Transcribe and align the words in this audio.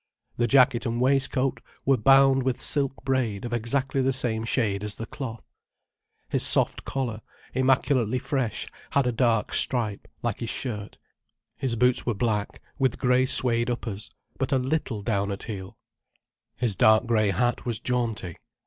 The 0.35 0.47
jacket 0.47 0.87
and 0.87 0.99
waistcoat 0.99 1.61
were 1.85 1.95
bound 1.95 2.41
with 2.41 2.59
silk 2.59 2.91
braid 3.05 3.45
of 3.45 3.53
exactly 3.53 4.01
the 4.01 4.11
same 4.11 4.45
shade 4.45 4.83
as 4.83 4.95
the 4.95 5.05
cloth. 5.05 5.43
His 6.27 6.41
soft 6.41 6.85
collar, 6.85 7.21
immaculately 7.53 8.17
fresh, 8.17 8.67
had 8.89 9.05
a 9.05 9.11
dark 9.11 9.53
stripe 9.53 10.07
like 10.23 10.39
his 10.39 10.49
shirt. 10.49 10.97
His 11.55 11.75
boots 11.75 12.03
were 12.03 12.15
black, 12.15 12.63
with 12.79 12.97
grey 12.97 13.27
suède 13.27 13.69
uppers: 13.69 14.09
but 14.39 14.51
a 14.51 14.57
little 14.57 15.03
down 15.03 15.31
at 15.31 15.43
heel. 15.43 15.77
His 16.55 16.75
dark 16.75 17.05
grey 17.05 17.29
hat 17.29 17.67
was 17.67 17.79
jaunty. 17.79 18.37